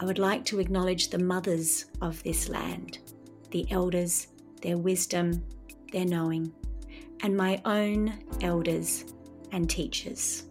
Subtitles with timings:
[0.00, 2.98] I would like to acknowledge the mothers of this land,
[3.50, 4.28] the elders,
[4.60, 5.44] their wisdom,
[5.92, 6.52] their knowing,
[7.22, 9.04] and my own elders
[9.52, 10.44] and teachers.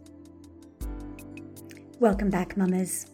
[2.00, 3.08] Welcome back, mamas.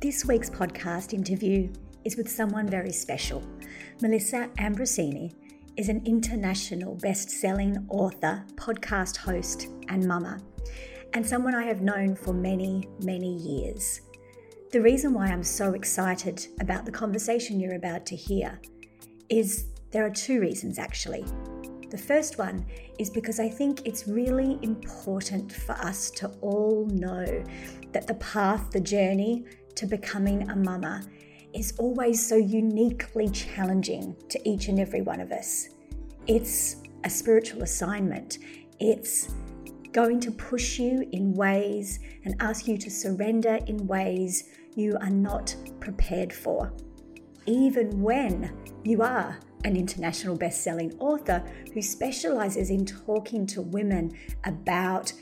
[0.00, 1.72] This week's podcast interview
[2.04, 3.42] is with someone very special.
[4.02, 5.32] Melissa Ambrosini
[5.76, 10.40] is an international best selling author, podcast host, and mama,
[11.12, 14.00] and someone I have known for many, many years.
[14.74, 18.58] The reason why I'm so excited about the conversation you're about to hear
[19.28, 21.24] is there are two reasons actually.
[21.90, 22.66] The first one
[22.98, 27.44] is because I think it's really important for us to all know
[27.92, 29.44] that the path, the journey
[29.76, 31.04] to becoming a mama
[31.52, 35.68] is always so uniquely challenging to each and every one of us.
[36.26, 38.38] It's a spiritual assignment.
[38.80, 39.32] It's
[39.92, 45.10] going to push you in ways and ask you to surrender in ways you are
[45.10, 46.72] not prepared for.
[47.46, 51.42] Even when you are an international best selling author
[51.72, 55.12] who specializes in talking to women about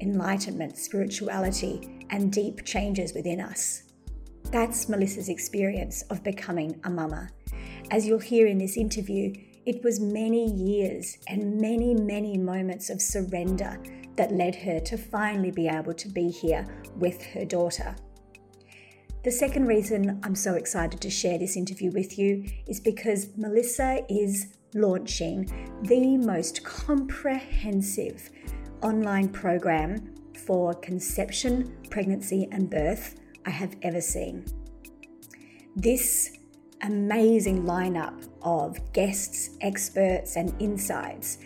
[0.00, 3.84] enlightenment, spirituality, and deep changes within us.
[4.50, 7.28] That's Melissa's experience of becoming a mama.
[7.90, 9.32] As you'll hear in this interview,
[9.66, 13.78] it was many years and many, many moments of surrender
[14.16, 17.94] that led her to finally be able to be here with her daughter.
[19.22, 24.00] The second reason I'm so excited to share this interview with you is because Melissa
[24.08, 25.44] is launching
[25.82, 28.30] the most comprehensive
[28.82, 30.14] online program
[30.46, 34.46] for conception, pregnancy, and birth I have ever seen.
[35.76, 36.38] This
[36.80, 41.36] amazing lineup of guests, experts, and insights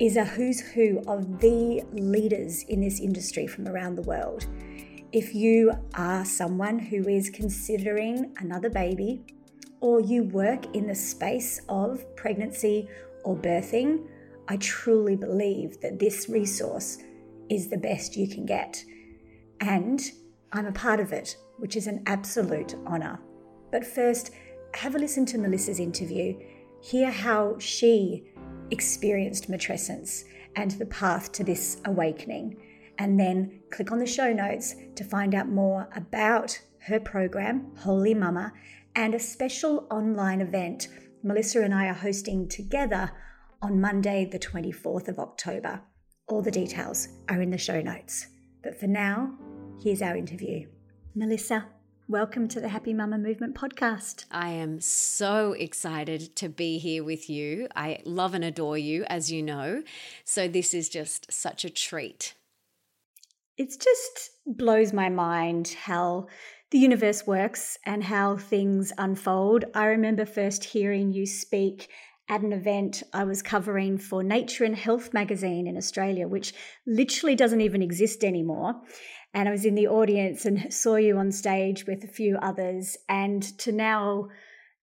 [0.00, 4.48] is a who's who of the leaders in this industry from around the world.
[5.14, 9.24] If you are someone who is considering another baby,
[9.80, 12.88] or you work in the space of pregnancy
[13.22, 14.08] or birthing,
[14.48, 16.98] I truly believe that this resource
[17.48, 18.84] is the best you can get.
[19.60, 20.02] And
[20.52, 23.20] I'm a part of it, which is an absolute honour.
[23.70, 24.32] But first,
[24.74, 26.36] have a listen to Melissa's interview,
[26.82, 28.32] hear how she
[28.72, 30.24] experienced matrescence
[30.56, 32.56] and the path to this awakening
[32.98, 38.16] and then click on the show notes to find out more about her program, Wholy
[38.16, 38.52] Mama,
[38.94, 40.88] and a special online event
[41.26, 43.10] Melissa and I are hosting together
[43.62, 45.80] on Monday, the 24th of October.
[46.28, 48.26] All the details are in the show notes.
[48.62, 49.32] But for now,
[49.82, 50.68] here's our interview.
[51.14, 51.68] Melissa,
[52.08, 54.26] welcome to the Happy Mama Movement podcast.
[54.30, 57.68] I am so excited to be here with you.
[57.74, 59.82] I love and adore you, as you know.
[60.24, 62.34] So, this is just such a treat
[63.56, 66.26] it just blows my mind how
[66.70, 69.64] the universe works and how things unfold.
[69.74, 71.88] I remember first hearing you speak
[72.28, 76.54] at an event I was covering for Nature and Health magazine in Australia, which
[76.86, 78.80] literally doesn't even exist anymore.
[79.34, 82.96] And I was in the audience and saw you on stage with a few others.
[83.08, 84.28] And to now,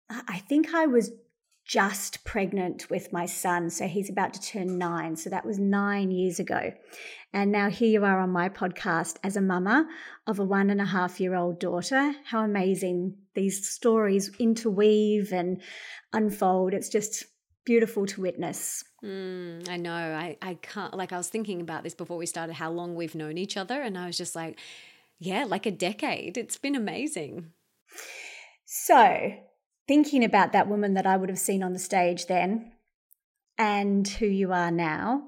[0.09, 1.11] I think I was
[1.69, 3.69] just pregnant with my son.
[3.69, 5.15] So he's about to turn nine.
[5.15, 6.73] So that was nine years ago.
[7.31, 9.87] And now here you are on my podcast as a mama
[10.25, 12.15] of a one and a half year old daughter.
[12.25, 15.61] How amazing these stories interweave and
[16.11, 16.73] unfold.
[16.73, 17.25] It's just
[17.65, 18.83] beautiful to witness.
[19.05, 19.93] Mm, I know.
[19.93, 23.13] I, I can't, like, I was thinking about this before we started, how long we've
[23.13, 23.79] known each other.
[23.79, 24.57] And I was just like,
[25.19, 26.35] yeah, like a decade.
[26.35, 27.51] It's been amazing.
[28.65, 29.33] So,
[29.89, 32.71] thinking about that woman that I would have seen on the stage then
[33.57, 35.23] and who you are now,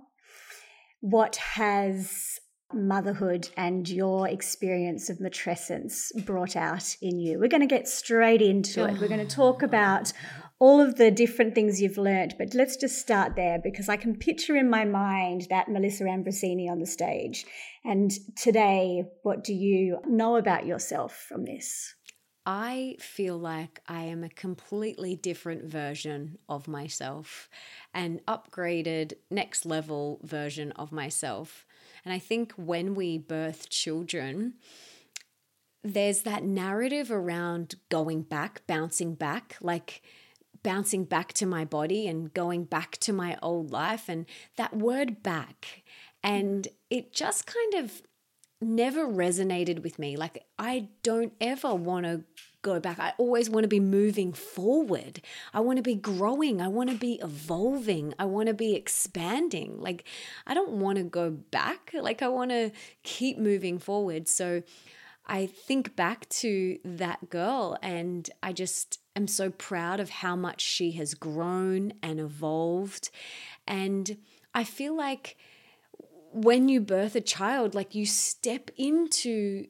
[1.00, 2.40] what has
[2.72, 7.40] motherhood and your experience of matrescence brought out in you?
[7.40, 9.02] We're going to get straight into it.
[9.02, 9.66] We're going to talk oh.
[9.66, 10.14] about
[10.60, 14.16] all of the different things you've learned, but let's just start there because I can
[14.16, 17.48] picture in my mind that Melissa Ambrosini on the stage.
[17.84, 21.96] And today, what do you know about yourself from this?
[22.46, 27.50] I feel like I am a completely different version of myself,
[27.94, 31.68] an upgraded, next level version of myself.
[32.04, 34.56] And I think when we birth children,
[35.84, 40.02] there's that narrative around going back, bouncing back, like
[40.64, 44.10] bouncing back to my body and going back to my old life.
[44.10, 44.26] And
[44.58, 45.84] that word back,
[46.24, 48.02] and it just kind of
[48.62, 50.16] never resonated with me.
[50.16, 52.24] Like, I don't ever want to
[52.62, 53.00] go back.
[53.00, 55.22] I always want to be moving forward.
[55.54, 56.62] I want to be growing.
[56.62, 58.14] I want to be evolving.
[58.20, 59.80] I want to be expanding.
[59.80, 60.04] Like,
[60.46, 61.92] I don't want to go back.
[61.94, 62.72] Like, I want to
[63.04, 64.28] keep moving forward.
[64.28, 64.62] So,
[65.26, 70.62] I think back to that girl and I just am so proud of how much
[70.62, 73.12] she has grown and evolved.
[73.68, 74.18] And
[74.54, 75.38] I feel like
[76.34, 79.68] when you birth a child, like you step into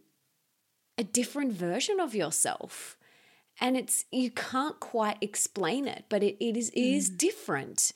[0.97, 2.97] a different version of yourself.
[3.59, 7.17] And it's you can't quite explain it, but it, it is it is mm.
[7.17, 7.91] different.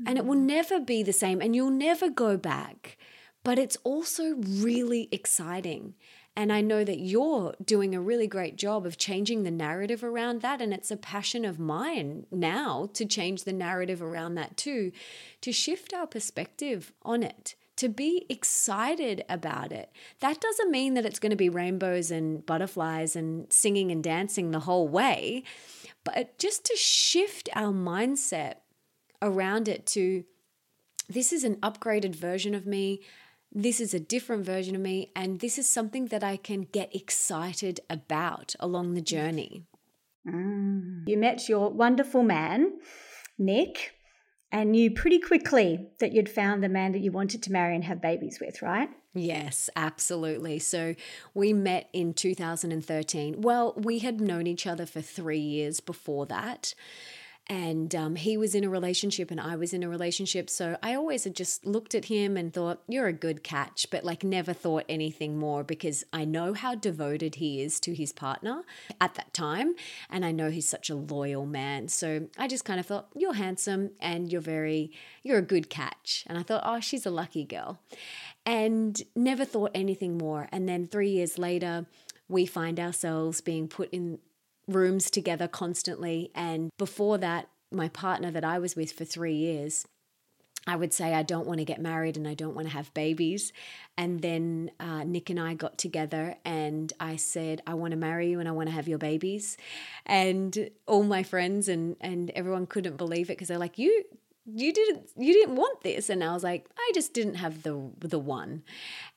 [0.00, 0.08] Mm.
[0.08, 2.96] And it will never be the same and you'll never go back.
[3.42, 5.94] But it's also really exciting.
[6.36, 10.40] And I know that you're doing a really great job of changing the narrative around
[10.40, 10.60] that.
[10.60, 14.90] And it's a passion of mine now to change the narrative around that too,
[15.42, 19.90] to shift our perspective on it to be excited about it.
[20.20, 24.50] That doesn't mean that it's going to be rainbows and butterflies and singing and dancing
[24.50, 25.44] the whole way,
[26.02, 28.54] but just to shift our mindset
[29.20, 30.24] around it to
[31.08, 33.02] this is an upgraded version of me.
[33.52, 36.94] This is a different version of me, and this is something that I can get
[36.94, 39.64] excited about along the journey.
[40.26, 41.06] Mm.
[41.06, 42.78] You met your wonderful man,
[43.38, 43.92] Nick,
[44.54, 47.82] and knew pretty quickly that you'd found the man that you wanted to marry and
[47.82, 48.88] have babies with, right?
[49.12, 50.60] Yes, absolutely.
[50.60, 50.94] So
[51.34, 53.40] we met in 2013.
[53.40, 56.72] Well, we had known each other for three years before that
[57.46, 60.48] and um, he was in a relationship and I was in a relationship.
[60.48, 64.02] So I always had just looked at him and thought, you're a good catch, but
[64.02, 68.62] like never thought anything more because I know how devoted he is to his partner
[68.98, 69.74] at that time.
[70.08, 71.88] And I know he's such a loyal man.
[71.88, 74.90] So I just kind of thought, you're handsome and you're very,
[75.22, 76.24] you're a good catch.
[76.26, 77.78] And I thought, oh, she's a lucky girl.
[78.46, 80.48] And never thought anything more.
[80.50, 81.84] And then three years later,
[82.26, 84.18] we find ourselves being put in
[84.66, 86.30] rooms together constantly.
[86.34, 89.86] And before that, my partner that I was with for three years,
[90.66, 92.92] I would say I don't want to get married and I don't want to have
[92.94, 93.52] babies.
[93.98, 98.30] And then uh, Nick and I got together and I said, I want to marry
[98.30, 99.58] you and I want to have your babies.
[100.06, 104.04] And all my friends and, and everyone couldn't believe it because they're like, you
[104.46, 107.90] you didn't you didn't want this and i was like i just didn't have the
[108.00, 108.62] the one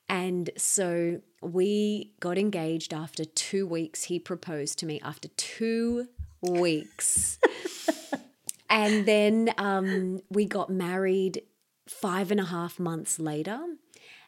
[0.08, 4.04] and so we got engaged after two weeks.
[4.04, 6.08] He proposed to me after two
[6.40, 7.38] weeks.
[8.70, 11.42] and then um, we got married
[11.86, 13.58] five and a half months later.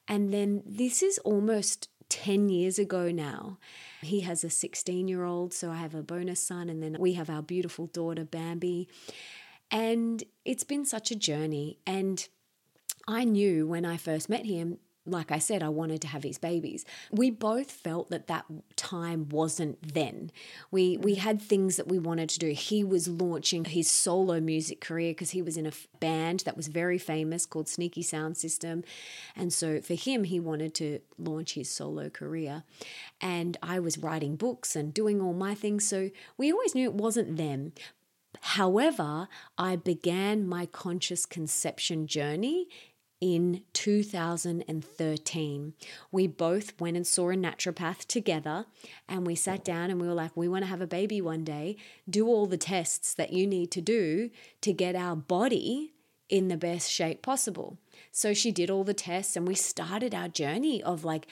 [0.06, 3.59] And then this is almost 10 years ago now.
[4.02, 7.14] He has a 16 year old, so I have a bonus son, and then we
[7.14, 8.88] have our beautiful daughter, Bambi.
[9.71, 11.78] And it's been such a journey.
[11.87, 12.26] And
[13.07, 14.78] I knew when I first met him
[15.11, 16.85] like I said, I wanted to have his babies.
[17.11, 20.31] We both felt that that time wasn't then.
[20.71, 22.50] We we had things that we wanted to do.
[22.50, 26.69] He was launching his solo music career because he was in a band that was
[26.69, 28.85] very famous called Sneaky Sound System,
[29.37, 32.64] and so for him, he wanted to launch his solo career.
[33.21, 36.95] And I was writing books and doing all my things, so we always knew it
[36.95, 37.73] wasn't them.
[38.43, 42.69] However, I began my conscious conception journey
[43.21, 45.75] in 2013.
[46.11, 48.67] We both went and saw a naturopath together
[49.09, 51.45] and we sat down and we were like, we want to have a baby one
[51.45, 51.77] day.
[52.09, 54.31] Do all the tests that you need to do
[54.62, 55.93] to get our body
[56.29, 57.79] in the best shape possible.
[58.12, 61.27] So she did all the tests and we started our journey of like,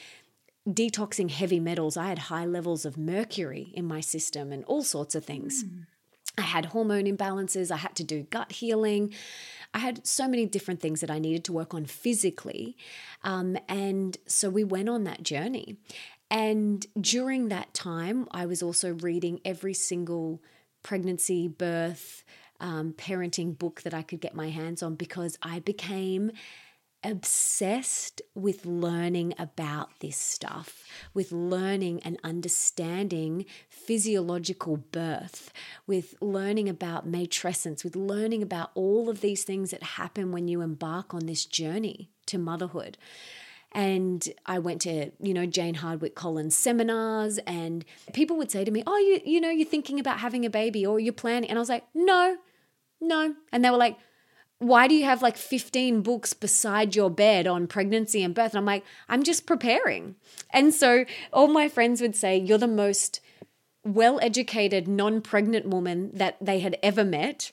[0.69, 1.97] detoxing heavy metals.
[1.97, 5.65] I had high levels of mercury in my system and all sorts of things.
[5.65, 5.87] Mm.
[6.39, 7.71] I had hormone imbalances.
[7.71, 9.13] I had to do gut healing.
[9.75, 12.77] I had so many different things that I needed to work on physically.
[13.23, 15.77] Um, and so we went on that journey.
[16.31, 20.43] And during that time, I was also reading every single
[20.83, 22.25] pregnancy, birth,
[22.61, 26.33] um, parenting book that I could get my hands on because I became
[27.05, 35.53] obsessed with learning about this stuff, with learning and understanding physiological birth,
[35.87, 40.61] with learning about matrescence, with learning about all of these things that happen when you
[40.61, 42.99] embark on this journey to motherhood.
[43.73, 48.71] And I went to, you know, Jane Hardwick Collins seminars, and people would say to
[48.71, 51.51] me, Oh, you, you know, you're thinking about having a baby or you're planning.
[51.51, 52.39] And I was like, No,
[53.01, 53.35] no.
[53.53, 53.99] And they were like,
[54.59, 58.53] why do you have like 15 books beside your bed on pregnancy and birth?
[58.53, 60.17] And I'm like, I'm just preparing.
[60.51, 63.21] And so all my friends would say, You're the most
[63.85, 67.53] well educated, non pregnant woman that they had ever met.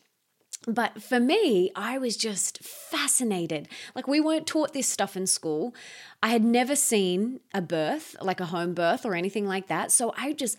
[0.68, 3.68] But for me, I was just fascinated.
[3.94, 5.76] Like, we weren't taught this stuff in school.
[6.24, 9.92] I had never seen a birth, like a home birth or anything like that.
[9.92, 10.58] So I just,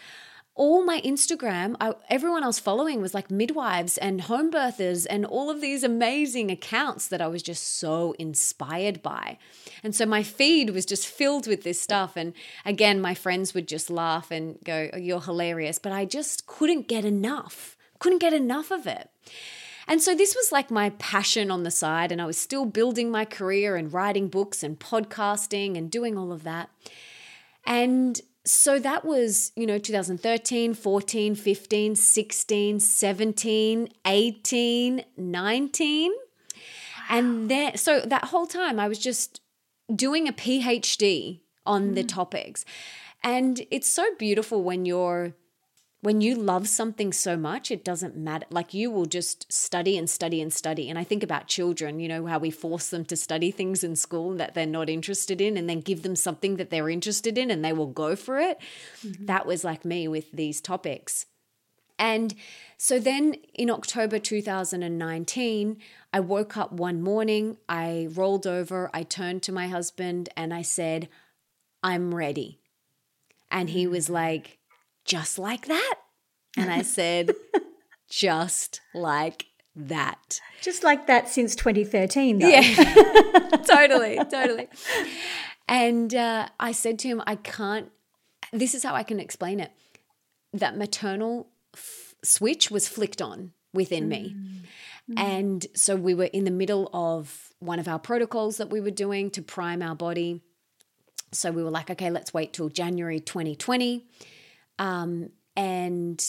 [0.56, 5.50] all my Instagram, I, everyone else following was like midwives and home birthers and all
[5.50, 9.36] of these amazing accounts that I was just so inspired by.
[9.82, 12.16] And so my feed was just filled with this stuff.
[12.16, 12.32] And
[12.64, 15.78] again, my friends would just laugh and go, oh, You're hilarious.
[15.78, 19.10] But I just couldn't get enough, couldn't get enough of it.
[19.86, 22.10] And so this was like my passion on the side.
[22.10, 26.32] And I was still building my career and writing books and podcasting and doing all
[26.32, 26.70] of that.
[27.66, 36.12] And so that was, you know, 2013, 14, 15, 16, 17, 18, 19.
[36.12, 36.16] Wow.
[37.08, 39.40] And then, so that whole time I was just
[39.94, 41.94] doing a PhD on mm.
[41.96, 42.64] the topics.
[43.22, 45.34] And it's so beautiful when you're
[46.06, 48.46] when you love something so much, it doesn't matter.
[48.48, 50.88] Like you will just study and study and study.
[50.88, 53.96] And I think about children, you know, how we force them to study things in
[53.96, 57.50] school that they're not interested in and then give them something that they're interested in
[57.50, 58.60] and they will go for it.
[59.04, 59.26] Mm-hmm.
[59.26, 61.26] That was like me with these topics.
[61.98, 62.36] And
[62.78, 65.76] so then in October 2019,
[66.12, 70.62] I woke up one morning, I rolled over, I turned to my husband and I
[70.62, 71.08] said,
[71.82, 72.60] I'm ready.
[73.50, 74.12] And he was mm.
[74.12, 74.58] like,
[75.06, 75.94] just like that?
[76.56, 77.34] And I said,
[78.10, 80.40] just like that.
[80.60, 82.48] Just like that since 2013, though.
[82.48, 82.62] Yeah,
[83.66, 84.68] totally, totally.
[85.68, 87.90] And uh, I said to him, I can't,
[88.52, 89.72] this is how I can explain it.
[90.52, 94.34] That maternal f- switch was flicked on within me.
[95.10, 95.18] Mm.
[95.18, 98.90] And so we were in the middle of one of our protocols that we were
[98.90, 100.42] doing to prime our body.
[101.32, 104.06] So we were like, okay, let's wait till January 2020
[104.78, 106.24] um, and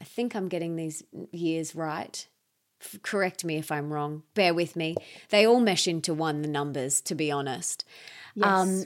[0.00, 2.26] I think I'm getting these years right.
[2.80, 4.22] F- correct me if I'm wrong.
[4.34, 4.96] Bear with me.
[5.28, 7.84] They all mesh into one, the numbers, to be honest.
[8.34, 8.46] Yes.
[8.46, 8.84] Um,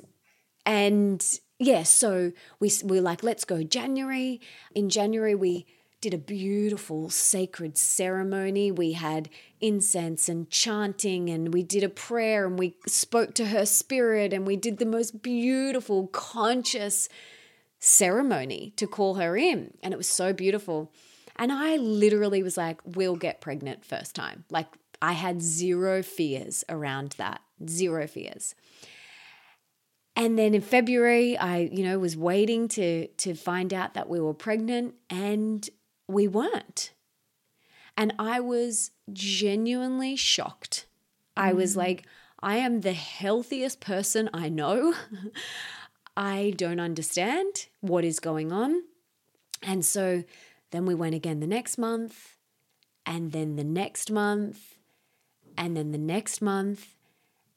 [0.67, 1.25] and
[1.59, 4.41] yeah, so we, we're like, let's go January.
[4.75, 5.67] In January, we
[6.01, 8.71] did a beautiful sacred ceremony.
[8.71, 13.65] We had incense and chanting, and we did a prayer, and we spoke to her
[13.65, 17.09] spirit, and we did the most beautiful, conscious
[17.85, 19.75] ceremony to call her in.
[19.83, 20.91] And it was so beautiful.
[21.37, 24.45] And I literally was like, we'll get pregnant first time.
[24.51, 24.69] Like,
[25.03, 28.55] I had zero fears around that, zero fears.
[30.17, 34.21] And then in February, I, you know, was waiting to to find out that we
[34.21, 35.69] were pregnant and
[36.09, 36.93] we weren't.
[37.97, 40.87] And I was genuinely shocked.
[41.37, 41.79] I was mm.
[41.79, 42.07] like,
[42.41, 44.95] I am the healthiest person I know.
[46.17, 48.83] I don't understand what is going on.
[49.63, 50.25] And so
[50.71, 52.37] then we went again the next month,
[53.07, 54.79] and then the next month,
[55.57, 56.95] and then the next month.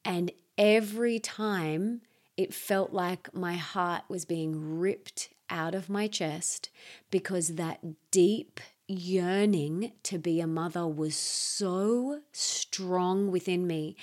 [0.06, 2.02] And every time
[2.36, 6.70] it felt like my heart was being ripped out of my chest
[7.10, 7.80] because that
[8.12, 13.96] deep yearning to be a mother was so strong within me.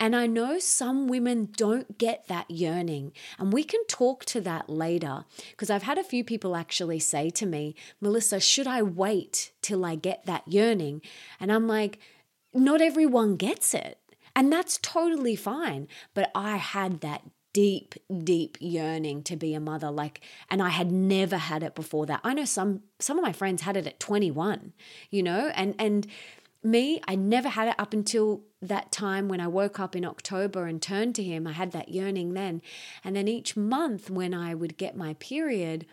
[0.00, 3.12] And I know some women don't get that yearning.
[3.38, 7.30] And we can talk to that later because I've had a few people actually say
[7.30, 11.02] to me, Melissa, should I wait till I get that yearning?
[11.38, 11.98] And I'm like,
[12.52, 13.98] not everyone gets it.
[14.34, 15.88] And that's totally fine.
[16.14, 17.94] But I had that deep
[18.24, 22.20] deep yearning to be a mother like and I had never had it before that.
[22.24, 24.72] I know some some of my friends had it at 21,
[25.10, 26.06] you know, and and
[26.64, 30.66] me, I never had it up until that time when I woke up in October
[30.66, 31.46] and turned to him.
[31.46, 32.62] I had that yearning then.
[33.02, 35.86] And then each month when I would get my period,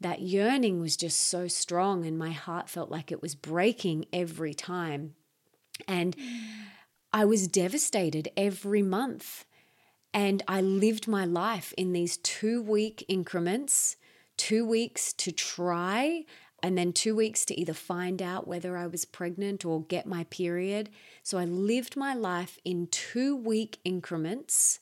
[0.00, 4.54] that yearning was just so strong and my heart felt like it was breaking every
[4.54, 5.14] time.
[5.88, 6.14] And
[7.12, 9.44] I was devastated every month
[10.14, 13.96] and I lived my life in these two week increments,
[14.36, 16.24] two weeks to try
[16.62, 20.24] and then two weeks to either find out whether I was pregnant or get my
[20.24, 20.90] period.
[21.22, 24.78] So I lived my life in two week increments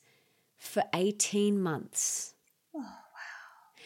[0.57, 2.35] for 18 months.
[2.75, 3.81] Oh, wow.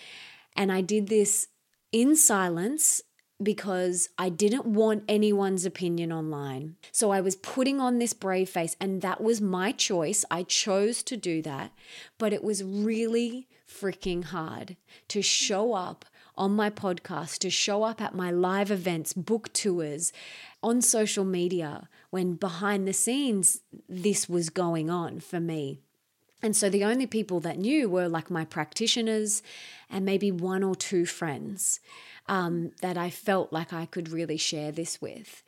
[0.58, 1.48] And I did this
[1.94, 3.02] in silence
[3.42, 6.78] because I didn't want anyone's opinion online.
[6.92, 10.24] So I was putting on this brave face, and that was my choice.
[10.32, 11.72] I chose to do that,
[12.18, 14.78] but it was really freaking hard
[15.10, 16.06] to show up
[16.38, 20.12] on my podcast, to show up at my live events, book tours,
[20.62, 25.80] on social media, when behind the scenes this was going on for me.
[26.42, 29.42] And so the only people that knew were like my practitioners
[29.90, 31.80] and maybe one or two friends
[32.28, 35.44] um, that I felt like I could really share this with.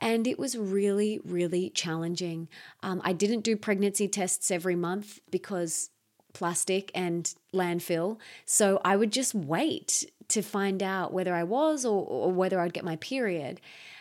[0.00, 2.48] And it was really, really challenging.
[2.82, 5.90] Um, I didn't do pregnancy tests every month because
[6.32, 8.18] plastic and landfill.
[8.44, 12.74] So I would just wait to find out whether I was or, or whether I'd
[12.74, 13.60] get my period.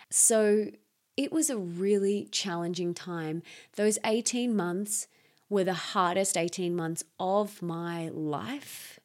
[0.09, 0.67] So
[1.15, 3.41] it was a really challenging time.
[3.75, 5.07] Those 18 months
[5.49, 8.99] were the hardest 18 months of my life.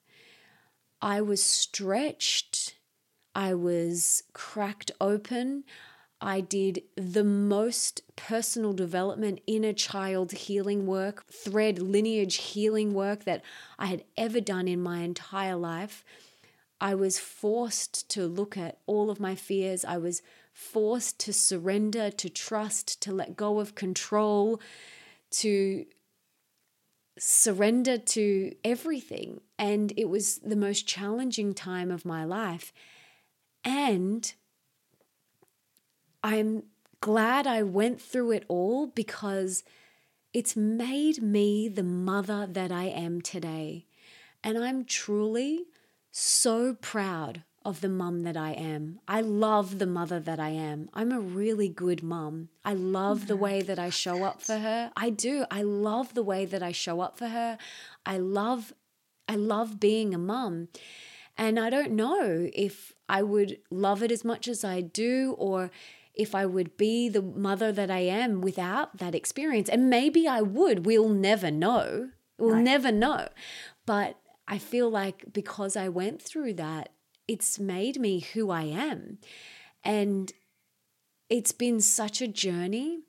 [1.00, 2.51] I was stretched,
[3.34, 5.64] I was cracked open.
[6.20, 13.42] I did the most personal development, inner child healing work, thread lineage healing work that
[13.78, 16.04] I had ever done in my entire life.
[16.80, 19.84] I was forced to look at all of my fears.
[19.84, 20.22] I was
[20.52, 24.60] forced to surrender, to trust, to let go of control,
[25.30, 25.86] to
[27.18, 29.40] surrender to everything.
[29.58, 32.72] And it was the most challenging time of my life.
[33.64, 34.32] And
[36.22, 36.64] I'm
[37.00, 39.64] glad I went through it all because
[40.32, 43.86] it's made me the mother that I am today.
[44.42, 45.66] And I'm truly
[46.10, 48.98] so proud of the mum that I am.
[49.06, 50.90] I love the mother that I am.
[50.94, 52.48] I'm a really good mum.
[52.64, 54.90] I love the way that I show up for her.
[54.96, 55.44] I do.
[55.50, 57.58] I love the way that I show up for her.
[58.04, 58.72] I love
[59.28, 60.68] I love being a mum.
[61.42, 65.72] And I don't know if I would love it as much as I do or
[66.14, 69.68] if I would be the mother that I am without that experience.
[69.68, 70.86] And maybe I would.
[70.86, 72.10] We'll never know.
[72.38, 72.62] We'll right.
[72.62, 73.26] never know.
[73.86, 76.90] But I feel like because I went through that,
[77.26, 79.18] it's made me who I am.
[79.82, 80.32] And
[81.28, 83.00] it's been such a journey.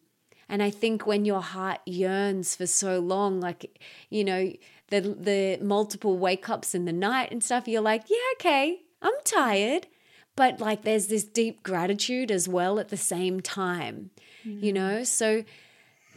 [0.50, 3.80] And I think when your heart yearns for so long, like,
[4.10, 4.54] you know,
[4.90, 9.14] the the multiple wake ups in the night and stuff, you're like, yeah, okay, I'm
[9.24, 9.88] tired.
[10.36, 14.10] But like there's this deep gratitude as well at the same time,
[14.46, 14.64] mm-hmm.
[14.64, 15.04] you know?
[15.04, 15.44] So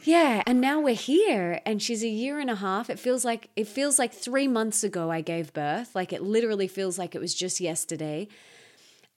[0.05, 2.89] yeah, and now we're here and she's a year and a half.
[2.89, 5.95] It feels like it feels like 3 months ago I gave birth.
[5.95, 8.29] Like it literally feels like it was just yesterday.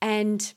[0.02, 0.52] And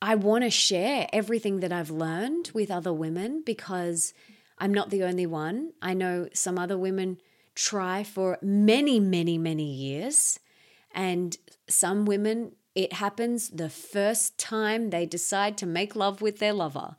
[0.00, 4.14] I want to share everything that I've learned with other women because
[4.58, 5.72] I'm not the only one.
[5.82, 7.18] I know some other women
[7.58, 10.38] try for many, many, many years.
[10.92, 11.36] And
[11.68, 16.96] some women, it happens the first time they decide to make love with their lover.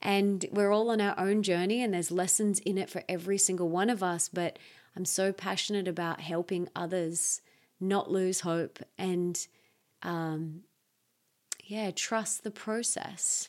[0.00, 3.68] And we're all on our own journey, and there's lessons in it for every single
[3.68, 4.28] one of us.
[4.28, 4.60] But
[4.94, 7.40] I'm so passionate about helping others
[7.80, 9.44] not lose hope and,
[10.02, 10.60] um,
[11.64, 13.48] yeah, trust the process.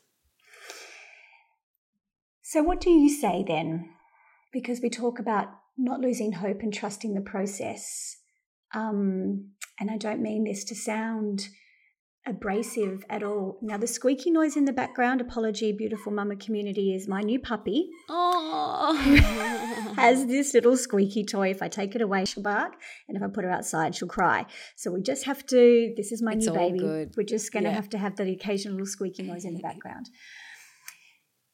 [2.42, 3.92] So, what do you say then?
[4.52, 8.18] Because we talk about not losing hope and trusting the process.
[8.74, 11.48] Um, and I don't mean this to sound
[12.28, 13.58] abrasive at all.
[13.62, 17.90] Now, the squeaky noise in the background, apology, beautiful mama community, is my new puppy.
[18.10, 18.96] Oh,
[19.96, 21.50] has this little squeaky toy.
[21.50, 22.74] If I take it away, she'll bark,
[23.08, 24.46] and if I put her outside, she'll cry.
[24.76, 25.94] So we just have to.
[25.96, 26.80] This is my it's new baby.
[26.80, 27.14] Good.
[27.18, 27.76] We're just going to yeah.
[27.76, 30.10] have to have the occasional little squeaky noise in the background.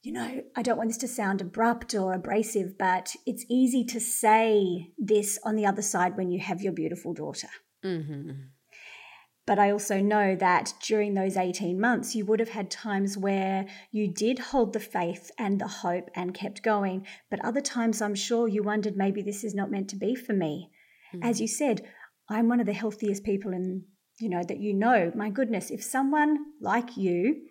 [0.06, 4.00] You know, I don't want this to sound abrupt or abrasive, but it's easy to
[4.00, 7.48] say this on the other side when you have your beautiful daughter.
[7.84, 8.30] Mm-hmm.
[9.48, 13.66] But I also know that during those 18 months, you would have had times where
[13.92, 17.08] you did hold the faith and the hope and kept going.
[17.32, 20.34] But other times, I'm sure you wondered maybe this is not meant to be for
[20.34, 20.70] me.
[21.16, 21.28] Mm-hmm.
[21.28, 21.82] As you said,
[22.30, 23.86] I'm one of the healthiest people in,
[24.20, 25.12] you know, that you know.
[25.16, 27.42] My goodness, if someone like you,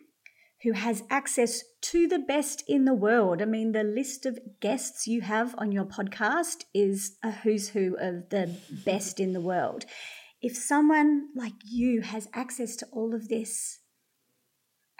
[0.65, 3.41] who has access to the best in the world.
[3.41, 7.97] I mean, the list of guests you have on your podcast is a who's who
[8.01, 9.85] of the best in the world
[10.45, 13.79] if someone like you has access to all of this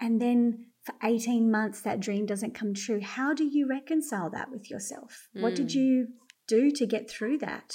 [0.01, 4.49] and then for 18 months that dream doesn't come true, how do you reconcile that
[4.49, 5.29] with yourself?
[5.37, 5.41] Mm.
[5.41, 5.77] What did hmm.
[5.77, 6.07] you
[6.47, 7.73] do to get through that?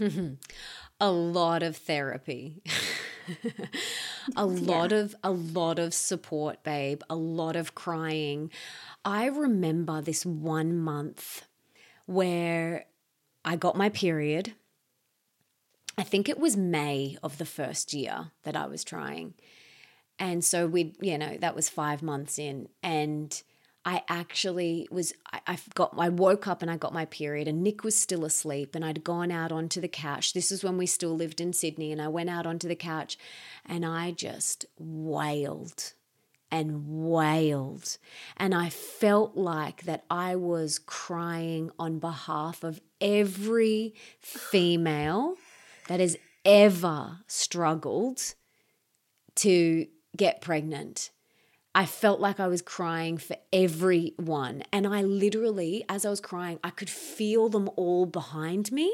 [1.00, 2.60] a lot of therapy.
[4.36, 4.98] a lot yeah.
[4.98, 8.50] of a lot of support, babe, a lot of crying.
[9.04, 11.46] I remember this one month
[12.06, 12.86] where
[13.44, 14.54] I got my period.
[15.96, 19.34] I think it was May of the first year that I was trying.
[20.18, 23.42] And so we, you know, that was 5 months in and
[23.84, 27.62] I actually was, I, I got, I woke up and I got my period, and
[27.62, 30.32] Nick was still asleep, and I'd gone out onto the couch.
[30.34, 33.16] This is when we still lived in Sydney, and I went out onto the couch
[33.64, 35.92] and I just wailed
[36.50, 37.96] and wailed.
[38.36, 45.36] And I felt like that I was crying on behalf of every female
[45.88, 48.34] that has ever struggled
[49.36, 51.10] to get pregnant
[51.74, 54.64] I felt like I was crying for everyone.
[54.72, 58.92] And I literally, as I was crying, I could feel them all behind me.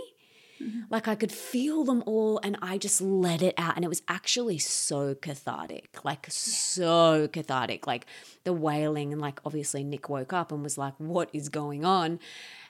[0.63, 0.81] Mm-hmm.
[0.91, 3.77] Like I could feel them all and I just let it out.
[3.77, 7.87] And it was actually so cathartic, like so cathartic.
[7.87, 8.07] Like
[8.45, 12.19] the wailing, and like obviously Nick woke up and was like, What is going on?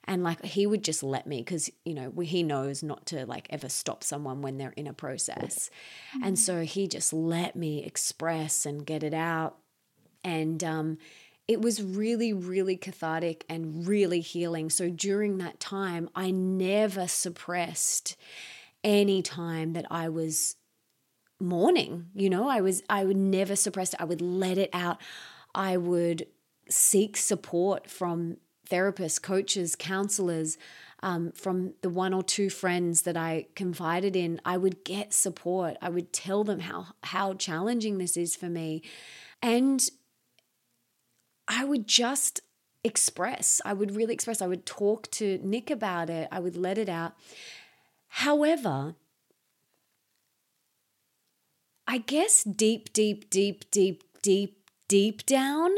[0.04, 3.46] And like he would just let me because, you know, he knows not to like
[3.50, 5.70] ever stop someone when they're in a process.
[6.14, 6.24] Mm-hmm.
[6.24, 9.58] And so he just let me express and get it out
[10.26, 10.98] and um,
[11.46, 14.68] it was really, really cathartic and really healing.
[14.68, 18.16] So during that time, I never suppressed
[18.82, 20.56] any time that I was
[21.38, 22.06] mourning.
[22.12, 24.00] You know, I was, I would never suppress it.
[24.00, 25.00] I would let it out.
[25.54, 26.26] I would
[26.68, 30.58] seek support from therapists, coaches, counselors,
[31.04, 34.40] um, from the one or two friends that I confided in.
[34.44, 35.76] I would get support.
[35.80, 38.82] I would tell them how how challenging this is for me,
[39.40, 39.88] and
[41.48, 42.40] I would just
[42.82, 43.60] express.
[43.64, 44.40] I would really express.
[44.40, 46.28] I would talk to Nick about it.
[46.30, 47.14] I would let it out.
[48.08, 48.94] However,
[51.86, 55.70] I guess deep, deep, deep, deep, deep, deep down,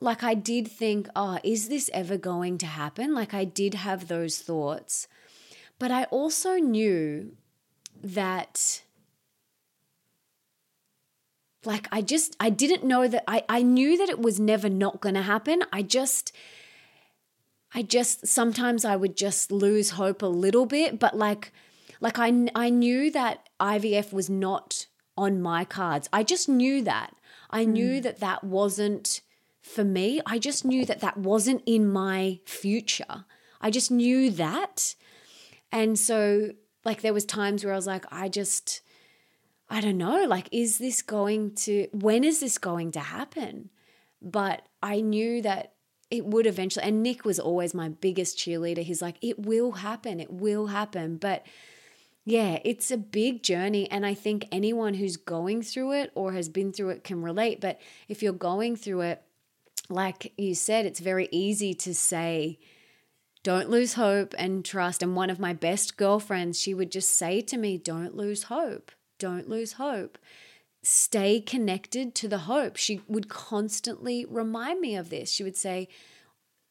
[0.00, 3.14] like I did think, oh, is this ever going to happen?
[3.14, 5.08] Like I did have those thoughts.
[5.78, 7.36] But I also knew
[8.02, 8.82] that
[11.66, 15.00] like I just I didn't know that I I knew that it was never not
[15.00, 15.62] going to happen.
[15.72, 16.32] I just
[17.74, 21.52] I just sometimes I would just lose hope a little bit, but like
[22.00, 26.08] like I I knew that IVF was not on my cards.
[26.12, 27.14] I just knew that.
[27.50, 28.02] I knew mm.
[28.02, 29.20] that that wasn't
[29.62, 30.20] for me.
[30.26, 33.24] I just knew that that wasn't in my future.
[33.60, 34.94] I just knew that.
[35.72, 36.50] And so
[36.84, 38.82] like there was times where I was like I just
[39.68, 43.70] I don't know, like, is this going to, when is this going to happen?
[44.20, 45.72] But I knew that
[46.10, 48.82] it would eventually, and Nick was always my biggest cheerleader.
[48.82, 51.16] He's like, it will happen, it will happen.
[51.16, 51.46] But
[52.24, 53.90] yeah, it's a big journey.
[53.90, 57.60] And I think anyone who's going through it or has been through it can relate.
[57.60, 59.22] But if you're going through it,
[59.88, 62.58] like you said, it's very easy to say,
[63.42, 65.02] don't lose hope and trust.
[65.02, 68.92] And one of my best girlfriends, she would just say to me, don't lose hope
[69.18, 70.18] don't lose hope.
[70.82, 72.76] Stay connected to the hope.
[72.76, 75.30] She would constantly remind me of this.
[75.30, 75.88] She would say,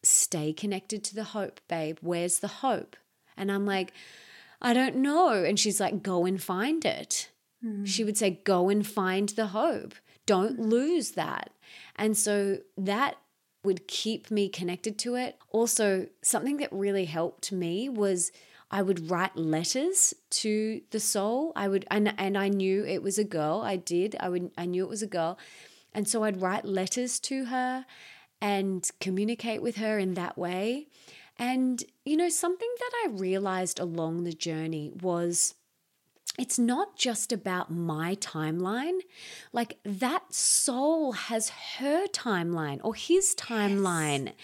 [0.03, 1.97] Stay connected to the hope, babe.
[2.01, 2.97] Where's the hope?
[3.38, 3.93] And I'm like,
[4.62, 5.43] I don't know.
[5.43, 7.29] And she's like, Go and find it.
[7.65, 7.88] Mm.
[7.88, 9.95] She would say, Go and find the hope.
[10.25, 11.51] Don't lose that.
[11.95, 13.17] And so that
[13.63, 15.38] would keep me connected to it.
[15.49, 18.32] Also, something that really helped me was
[18.74, 21.54] I would write letters to the soul.
[21.56, 23.62] I would and and I knew it was a girl.
[23.62, 24.16] I did.
[24.20, 25.38] I would I knew it was a girl.
[25.94, 27.86] And so I'd write letters to her
[28.42, 30.88] and communicate with her in that way.
[31.38, 35.54] And you know, something that I realized along the journey was
[36.39, 39.00] it's not just about my timeline.
[39.52, 44.26] Like that soul has her timeline or his timeline.
[44.26, 44.36] Yes.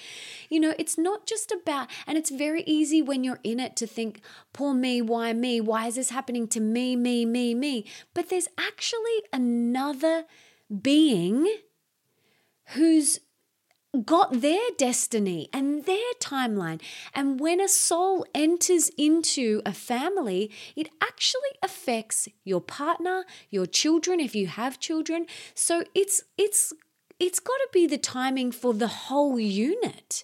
[0.49, 3.87] You know, it's not just about, and it's very easy when you're in it to
[3.87, 4.21] think,
[4.53, 5.59] poor me, why me?
[5.61, 7.85] Why is this happening to me, me, me, me?
[8.13, 10.25] But there's actually another
[10.81, 11.51] being
[12.73, 13.19] who's
[14.05, 16.81] got their destiny and their timeline.
[17.13, 24.19] And when a soul enters into a family, it actually affects your partner, your children
[24.19, 25.25] if you have children.
[25.55, 26.73] So it's it's
[27.19, 30.23] it's got to be the timing for the whole unit.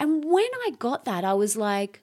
[0.00, 2.02] And when I got that, I was like,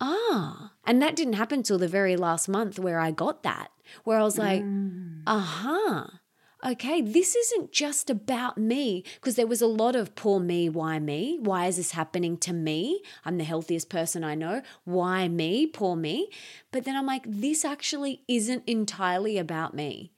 [0.00, 3.70] ah, and that didn't happen till the very last month where I got that,
[4.04, 5.22] where I was like, mm.
[5.26, 6.06] aha.
[6.08, 6.19] Uh-huh
[6.64, 9.04] okay, this isn't just about me.
[9.14, 11.38] Because there was a lot of poor me, why me?
[11.40, 13.02] Why is this happening to me?
[13.24, 14.62] I'm the healthiest person I know.
[14.84, 15.66] Why me?
[15.66, 16.30] Poor me.
[16.72, 20.12] But then I'm like, this actually isn't entirely about me.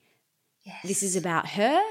[0.63, 0.79] Yes.
[0.83, 1.81] This is about her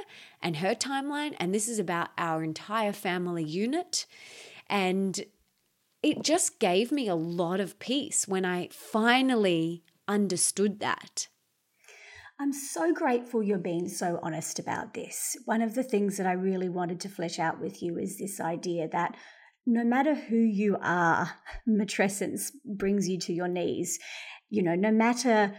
[0.41, 4.07] and her timeline, and this is about our entire family unit.
[4.69, 5.25] And
[6.03, 11.29] it just gave me a lot of peace when I finally understood that.
[12.41, 15.37] I'm so grateful you're being so honest about this.
[15.45, 18.41] One of the things that I really wanted to flesh out with you is this
[18.41, 19.17] idea that
[19.67, 21.31] no matter who you are,
[21.69, 23.99] matrescence brings you to your knees.
[24.51, 25.55] You know, no matter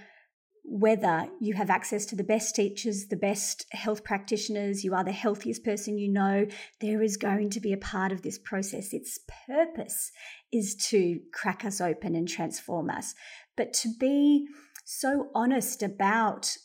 [0.65, 5.11] whether you have access to the best teachers, the best health practitioners, you are the
[5.11, 6.45] healthiest person you know,
[6.79, 8.93] there is going to be a part of this process.
[8.93, 10.11] Its purpose
[10.51, 13.13] is to crack us open and transform us.
[13.57, 14.47] But to be
[14.83, 16.55] so honest about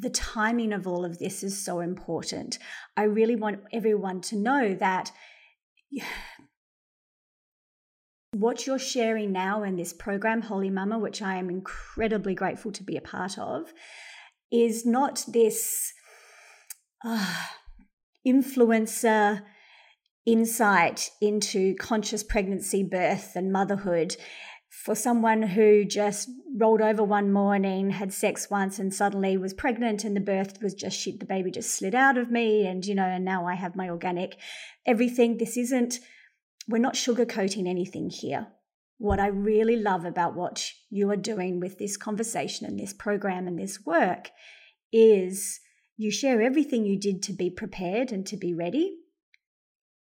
[0.00, 2.58] the timing of all of this is so important.
[2.96, 5.12] I really want everyone to know that
[8.32, 12.82] what you're sharing now in this program, Wholy Mama, which I am incredibly grateful to
[12.82, 13.72] be a part of,
[14.50, 15.92] is not this
[17.04, 17.44] uh,
[18.26, 19.42] influencer
[20.26, 24.16] insight into conscious pregnancy, birth, and motherhood
[24.84, 30.04] for someone who just rolled over one morning, had sex once, and suddenly was pregnant,
[30.04, 33.06] and the birth was just the baby just slid out of me, and you know,
[33.06, 34.36] and now I have my organic
[34.86, 35.38] everything.
[35.38, 36.00] This isn't
[36.68, 38.48] we're not sugarcoating anything here.
[38.98, 43.46] What I really love about what you are doing with this conversation and this program
[43.46, 44.30] and this work
[44.92, 45.60] is
[45.96, 48.98] you share everything you did to be prepared and to be ready,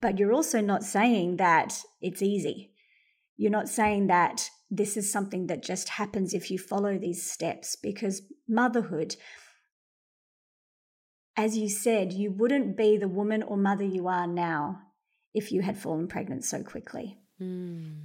[0.01, 2.71] but you're also not saying that it's easy.
[3.37, 7.75] You're not saying that this is something that just happens if you follow these steps
[7.75, 9.17] because motherhood,
[11.35, 14.79] as you said, you wouldn't be the woman or mother you are now
[15.33, 17.17] if you had fallen pregnant so quickly.
[17.41, 17.97] Mm.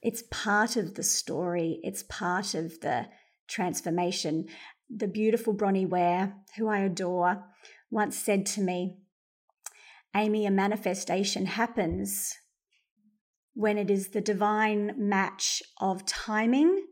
[0.00, 3.06] It's part of the story, it's part of the
[3.46, 4.46] transformation.
[4.88, 7.44] The beautiful Bronnie Ware, who I adore,
[7.90, 8.98] once said to me,
[10.16, 12.34] Amy, a manifestation happens
[13.54, 16.86] when it is the divine match of timing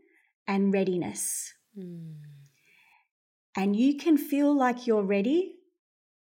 [0.46, 1.52] and readiness.
[1.78, 2.14] Mm.
[3.56, 5.56] And you can feel like you're ready,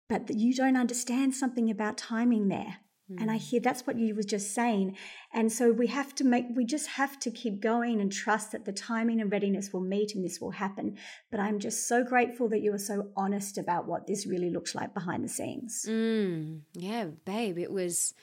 [0.09, 2.79] but that you don't understand something about timing there.
[3.18, 3.40] And I mm.
[3.40, 4.96] hear that's what you were just saying.
[5.33, 8.64] And so we have to make, we just have to keep going and trust that
[8.64, 10.96] the timing and readiness will meet and this will happen.
[11.31, 14.76] But I'm just so grateful that you were so honest about what this really looks
[14.76, 15.85] like behind the scenes.
[15.88, 18.14] Mm, yeah, babe, it was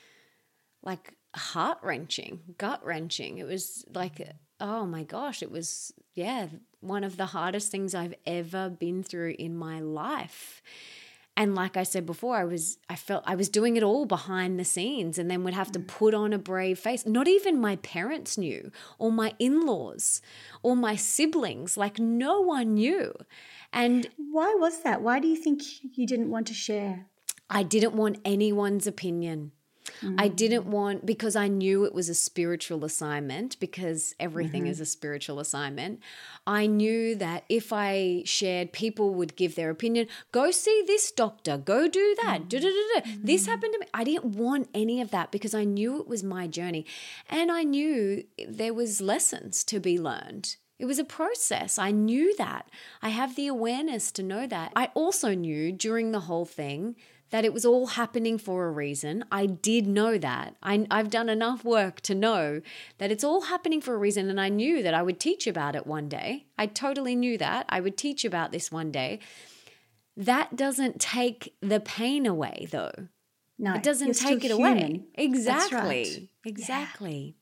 [0.82, 3.38] like heart wrenching, gut wrenching.
[3.38, 4.20] It was like,
[4.60, 6.48] oh my gosh, it was, yeah,
[6.80, 10.62] one of the hardest things I've ever been through in my life.
[11.36, 14.58] And like i said before i was i felt i was doing it all behind
[14.58, 15.86] the scenes and then would have to mm.
[15.86, 17.06] put on a brave face.
[17.06, 20.20] Not even my parents knew or my in-laws
[20.64, 23.14] or my siblings like no one knew.
[23.72, 25.00] And why was that?
[25.00, 25.62] Why do you think
[25.96, 27.06] you didn't want to share?
[27.48, 29.52] I didn't want anyone's opinion
[30.02, 30.16] Mm.
[30.18, 34.70] I didn't want, because I knew it was a spiritual assignment, because everything mm-hmm.
[34.70, 36.00] is a spiritual assignment.
[36.46, 40.08] I knew that if I shared, people would give their opinion.
[40.32, 42.48] Go see this doctor, go do that.
[42.48, 42.48] Mm.
[42.48, 43.24] Mm-hmm.
[43.24, 43.86] This happened to me.
[43.94, 46.86] I didn't want any of that because I knew it was my journey.
[47.28, 50.56] And I knew there was lessons to be learned.
[50.78, 51.76] It was a process.
[51.76, 52.70] I knew that.
[53.02, 54.72] I have the awareness to know that.
[54.76, 56.94] I also knew during the whole thing
[57.30, 59.24] that it was all happening for a reason.
[59.30, 60.56] I did know that.
[60.62, 62.60] I, have done enough work to know
[62.98, 64.30] that it's all happening for a reason.
[64.30, 66.46] And I knew that I would teach about it one day.
[66.56, 67.66] I totally knew that.
[67.68, 69.20] I would teach about this one day.
[70.16, 72.92] That doesn't take the pain away, though.
[73.58, 74.78] No, it doesn't take it human.
[74.78, 75.04] away.
[75.14, 75.78] Exactly.
[75.78, 76.28] Right.
[76.44, 77.36] Exactly.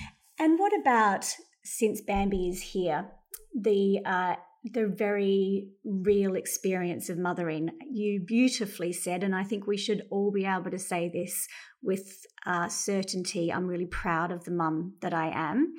[0.00, 0.06] Yeah.
[0.38, 1.26] And what about
[1.64, 3.06] since Bambi is here,
[3.54, 7.70] the uh, the very real experience of mothering.
[7.90, 11.46] You beautifully said, and I think we should all be able to say this
[11.82, 13.52] with uh, certainty.
[13.52, 15.74] I'm really proud of the mum that I am.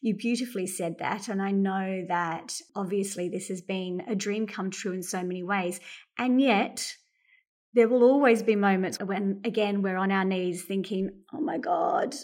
[0.00, 4.70] You beautifully said that, and I know that obviously this has been a dream come
[4.70, 5.80] true in so many ways,
[6.18, 6.94] and yet.
[7.74, 12.14] There will always be moments when, again, we're on our knees thinking, oh my God,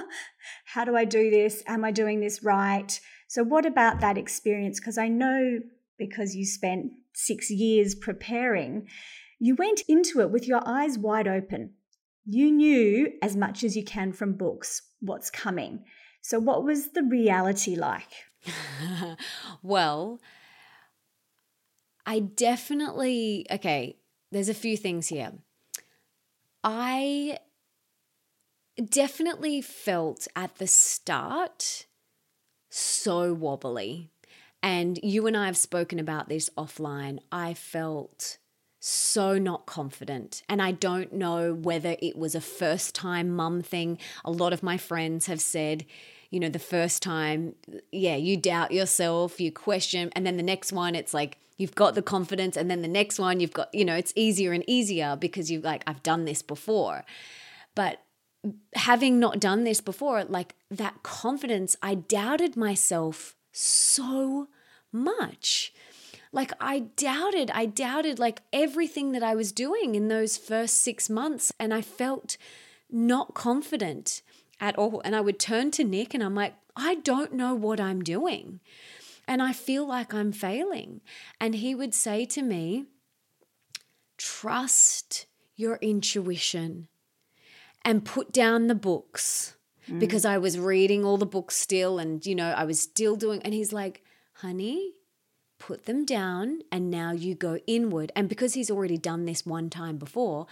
[0.64, 1.62] how do I do this?
[1.66, 3.00] Am I doing this right?
[3.28, 4.80] So, what about that experience?
[4.80, 5.60] Because I know
[5.96, 8.88] because you spent six years preparing,
[9.38, 11.74] you went into it with your eyes wide open.
[12.24, 15.84] You knew as much as you can from books what's coming.
[16.20, 18.10] So, what was the reality like?
[19.62, 20.20] well,
[22.04, 23.99] I definitely, okay,
[24.30, 25.32] there's a few things here.
[26.62, 27.38] I
[28.82, 31.86] definitely felt at the start
[32.70, 34.10] so wobbly.
[34.62, 37.18] And you and I have spoken about this offline.
[37.32, 38.38] I felt
[38.78, 40.42] so not confident.
[40.48, 43.98] And I don't know whether it was a first time mum thing.
[44.24, 45.86] A lot of my friends have said,
[46.30, 47.54] you know, the first time,
[47.90, 50.10] yeah, you doubt yourself, you question.
[50.14, 52.56] And then the next one, it's like, you've got the confidence.
[52.56, 55.62] And then the next one, you've got, you know, it's easier and easier because you've
[55.62, 57.04] like, I've done this before.
[57.74, 58.00] But
[58.74, 64.48] having not done this before, like that confidence, I doubted myself so
[64.90, 65.74] much.
[66.32, 71.10] Like I doubted, I doubted like everything that I was doing in those first six
[71.10, 71.52] months.
[71.60, 72.38] And I felt
[72.90, 74.22] not confident
[74.60, 75.02] at all.
[75.04, 78.60] And I would turn to Nick and I'm like, I don't know what I'm doing.
[79.30, 81.02] And I feel like I'm failing.
[81.40, 82.86] And he would say to me,
[84.18, 86.88] trust your intuition
[87.84, 89.54] and put down the books
[89.88, 90.00] mm.
[90.00, 93.40] because I was reading all the books still and, you know, I was still doing.
[93.42, 94.94] And he's like, honey,
[95.60, 98.10] put them down and now you go inward.
[98.16, 100.48] And because he's already done this one time before,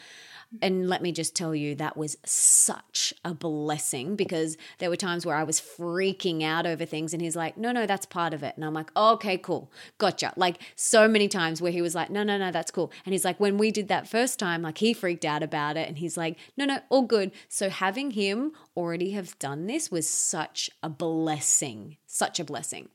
[0.62, 5.27] and let me just tell you, that was such a blessing because there were times
[5.27, 8.42] where I was freaking out over things, and he's like, No, no, that's part of
[8.42, 8.55] it.
[8.57, 9.71] And I'm like, Okay, cool.
[9.99, 10.33] Gotcha.
[10.37, 12.90] Like so many times where he was like, No, no, no, that's cool.
[13.05, 15.88] And he's like, When we did that first time, like he freaked out about it,
[15.88, 17.33] and he's like, No, no, all good.
[17.49, 22.88] So having him already have done this was such a blessing, such a blessing.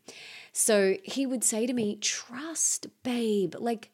[0.53, 3.55] So he would say to me, Trust, babe.
[3.59, 3.89] Like,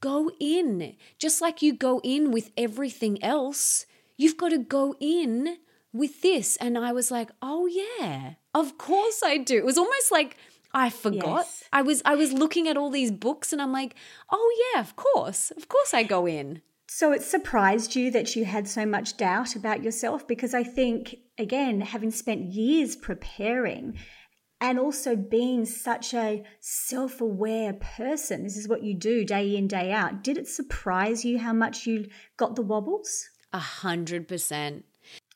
[0.00, 0.94] go in.
[1.18, 3.86] Just like you go in with everything else,
[4.16, 5.56] you've got to go in
[5.94, 6.56] with this.
[6.56, 9.56] And I was like, oh yeah, of course I do.
[9.56, 10.36] It was almost like
[10.74, 11.46] I forgot.
[11.46, 11.64] Yes.
[11.72, 13.94] I was I was looking at all these books and I'm like,
[14.30, 15.52] oh yeah, of course.
[15.52, 16.60] Of course I go in.
[16.86, 21.16] So it surprised you that you had so much doubt about yourself because I think
[21.38, 23.96] again, having spent years preparing
[24.64, 28.42] and also being such a self aware person.
[28.44, 30.24] This is what you do day in, day out.
[30.24, 32.06] Did it surprise you how much you
[32.38, 33.28] got the wobbles?
[33.52, 34.86] A hundred percent.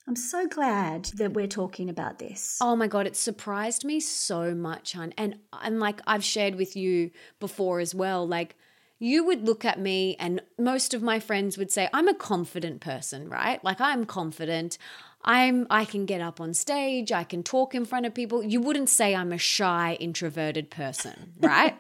[0.07, 2.57] I'm so glad that we're talking about this.
[2.63, 5.13] Oh my god, it surprised me so much, hon.
[5.19, 8.57] And and like I've shared with you before as well, like
[8.99, 12.81] you would look at me and most of my friends would say I'm a confident
[12.81, 13.63] person, right?
[13.63, 14.79] Like I'm confident.
[15.25, 18.43] I'm I can get up on stage, I can talk in front of people.
[18.43, 21.77] You wouldn't say I'm a shy introverted person, right?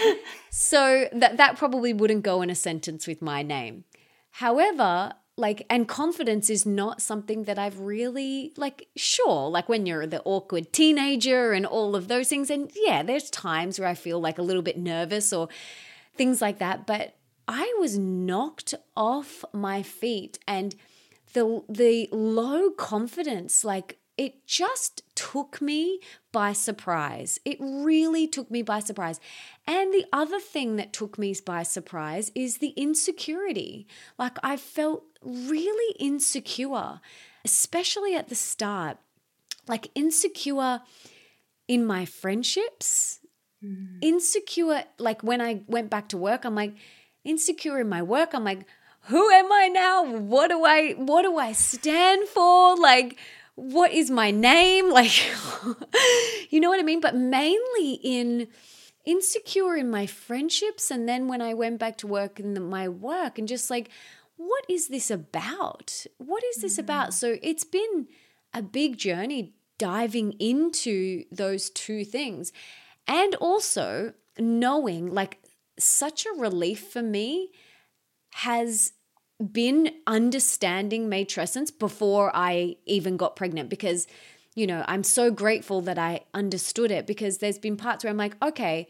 [0.50, 3.84] so that that probably wouldn't go in a sentence with my name.
[4.30, 10.06] However, like and confidence is not something that I've really like sure like when you're
[10.06, 14.20] the awkward teenager and all of those things and yeah there's times where I feel
[14.20, 15.48] like a little bit nervous or
[16.16, 17.14] things like that but
[17.46, 20.74] I was knocked off my feet and
[21.32, 26.00] the the low confidence like it just took me
[26.32, 27.38] by surprise.
[27.44, 29.20] It really took me by surprise.
[29.64, 33.86] And the other thing that took me by surprise is the insecurity.
[34.18, 37.00] Like I felt really insecure,
[37.44, 38.98] especially at the start.
[39.68, 40.80] Like insecure
[41.68, 43.20] in my friendships,
[43.64, 43.98] mm.
[44.00, 46.74] insecure like when I went back to work, I'm like
[47.24, 48.34] insecure in my work.
[48.34, 48.66] I'm like
[49.08, 50.04] who am I now?
[50.04, 52.76] What do I what do I stand for?
[52.76, 53.16] Like
[53.54, 54.92] what is my name?
[54.98, 55.12] Like
[56.50, 57.00] you know what I mean?
[57.00, 58.48] But mainly in
[59.04, 62.88] insecure in my friendships and then when I went back to work in the, my
[62.88, 63.88] work and just like
[64.36, 66.06] what is this about?
[66.18, 66.80] What is this mm.
[66.80, 67.14] about?
[67.14, 68.08] So it's been
[68.52, 72.52] a big journey diving into those two things
[73.06, 75.38] and also knowing like
[75.78, 77.50] such a relief for me
[78.32, 78.92] has
[79.52, 84.06] been understanding matrescence before I even got pregnant because,
[84.54, 88.16] you know, I'm so grateful that I understood it because there's been parts where I'm
[88.16, 88.88] like, okay,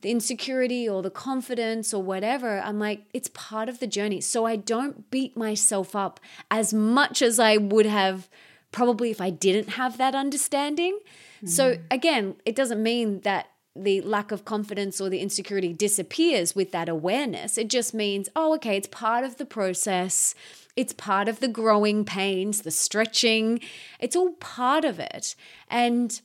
[0.00, 4.20] the insecurity or the confidence or whatever, I'm like, it's part of the journey.
[4.20, 8.28] So I don't beat myself up as much as I would have
[8.70, 10.98] probably if I didn't have that understanding.
[11.42, 11.48] Mm.
[11.48, 16.70] So again, it doesn't mean that the lack of confidence or the insecurity disappears with
[16.72, 17.58] that awareness.
[17.58, 20.34] It just means, oh, okay, it's part of the process.
[20.76, 23.60] It's part of the growing pains, the stretching.
[23.98, 25.34] It's all part of it.
[25.68, 26.20] And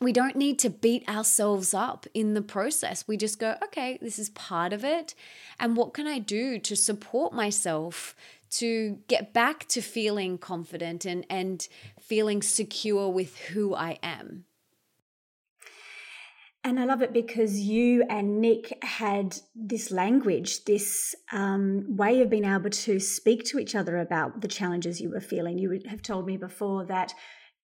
[0.00, 3.06] we don't need to beat ourselves up in the process.
[3.06, 5.14] We just go, okay, this is part of it.
[5.58, 8.16] And what can I do to support myself
[8.52, 11.68] to get back to feeling confident and, and
[12.00, 14.46] feeling secure with who I am?
[16.62, 22.28] And I love it because you and Nick had this language, this um, way of
[22.28, 25.58] being able to speak to each other about the challenges you were feeling.
[25.58, 27.14] You would have told me before that,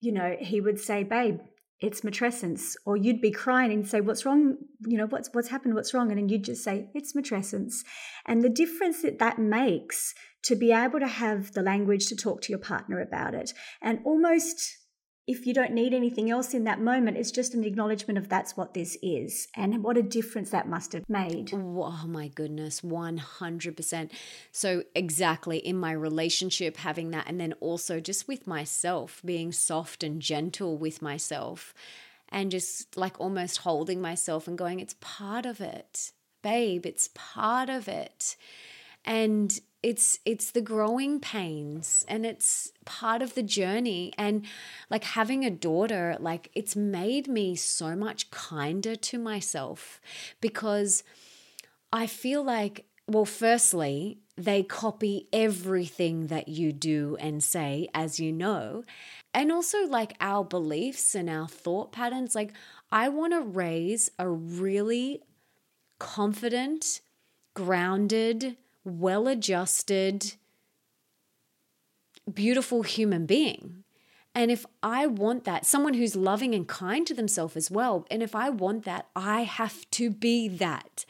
[0.00, 1.40] you know, he would say, "Babe,
[1.78, 4.56] it's matrescence," or you'd be crying and say, "What's wrong?
[4.86, 5.74] You know, what's what's happened?
[5.74, 7.84] What's wrong?" And then you'd just say, "It's matrescence,"
[8.24, 12.40] and the difference that that makes to be able to have the language to talk
[12.42, 14.78] to your partner about it, and almost
[15.26, 18.56] if you don't need anything else in that moment, it's just an acknowledgement of that's
[18.56, 21.52] what this is and what a difference that must have made.
[21.52, 24.10] Oh my goodness, 100%.
[24.52, 30.04] So, exactly in my relationship, having that, and then also just with myself, being soft
[30.04, 31.74] and gentle with myself,
[32.28, 36.12] and just like almost holding myself and going, it's part of it,
[36.42, 38.36] babe, it's part of it.
[39.04, 44.12] And it's it's the growing pains and it's part of the journey.
[44.18, 44.44] And
[44.90, 50.00] like having a daughter like it's made me so much kinder to myself
[50.40, 51.04] because
[51.92, 58.32] i feel like well firstly they copy everything that you do and say as you
[58.32, 58.82] know.
[59.32, 62.52] And also like our beliefs and our thought patterns like
[62.90, 65.22] i want to raise a really
[66.00, 67.00] confident
[67.54, 68.56] grounded
[68.86, 70.34] well adjusted,
[72.32, 73.84] beautiful human being.
[74.34, 78.22] And if I want that, someone who's loving and kind to themselves as well, and
[78.22, 81.06] if I want that, I have to be that.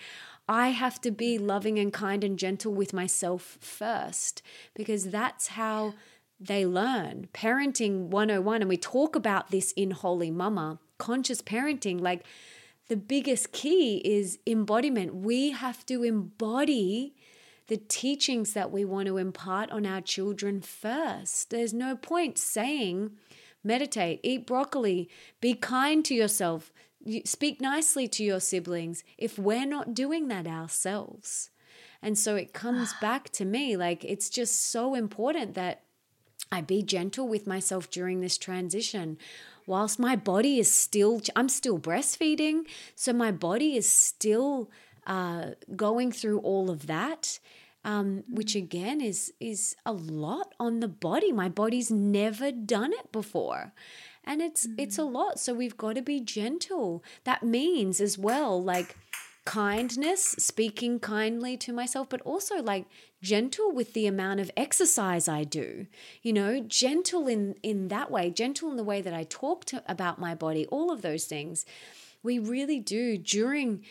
[0.48, 4.42] I have to be loving and kind and gentle with myself first
[4.74, 5.94] because that's how
[6.38, 7.28] they learn.
[7.34, 12.24] Parenting 101, and we talk about this in Wholy Mama, conscious parenting, like
[12.88, 15.16] the biggest key is embodiment.
[15.16, 17.15] We have to embody
[17.68, 21.50] the teachings that we want to impart on our children first.
[21.50, 23.12] There's no point saying,
[23.64, 25.08] meditate, eat broccoli,
[25.40, 26.72] be kind to yourself,
[27.24, 31.50] speak nicely to your siblings if we're not doing that ourselves.
[32.02, 35.82] And so it comes back to me like it's just so important that
[36.52, 39.18] I be gentle with myself during this transition.
[39.66, 44.70] Whilst my body is still, I'm still breastfeeding, so my body is still
[45.06, 47.38] uh, going through all of that,
[47.84, 51.32] um, which again is is a lot on the body.
[51.32, 53.72] My body's never done it before,
[54.24, 54.80] and it's mm-hmm.
[54.80, 55.38] it's a lot.
[55.38, 57.04] So we've got to be gentle.
[57.24, 58.96] That means as well, like
[59.44, 62.86] kindness, speaking kindly to myself, but also like
[63.22, 65.86] gentle with the amount of exercise I do.
[66.22, 69.82] You know, gentle in in that way, gentle in the way that I talk to
[69.86, 70.66] about my body.
[70.66, 71.64] All of those things,
[72.22, 73.84] we really do during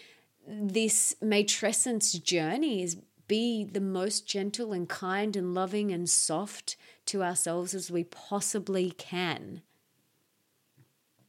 [0.47, 6.75] this matrescence journey is be the most gentle and kind and loving and soft
[7.07, 9.61] to ourselves as we possibly can.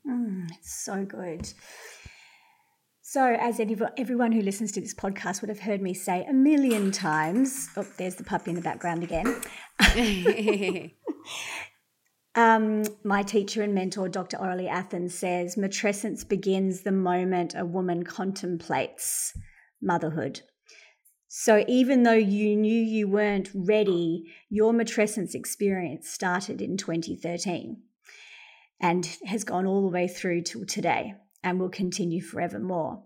[0.07, 1.53] Mm, it's so good.
[3.03, 6.91] So, as everyone who listens to this podcast would have heard me say a million
[6.91, 9.41] times, oh, there's the puppy in the background again.
[12.37, 14.37] um, my teacher and mentor, Dr.
[14.37, 19.37] Aurelie Athan, says matrescence begins the moment a woman contemplates
[19.81, 20.43] motherhood.
[21.29, 27.79] So even though you knew you weren't ready, your matrescence experience started in 2013
[28.81, 33.03] and has gone all the way through till today and will continue forevermore.